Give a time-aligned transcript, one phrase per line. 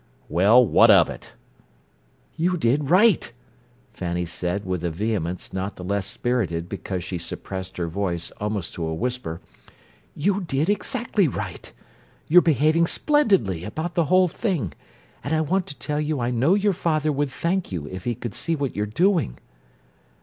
[0.29, 1.33] "Well, what of it?"
[2.35, 3.31] "You did right!"
[3.93, 8.73] Fanny said with a vehemence not the less spirited because she suppressed her voice almost
[8.73, 9.41] to a whisper.
[10.15, 11.71] "You did exactly right!
[12.27, 14.73] You're behaving splendidly about the whole thing,
[15.23, 18.15] and I want to tell you I know your father would thank you if he
[18.15, 19.37] could see what you're doing."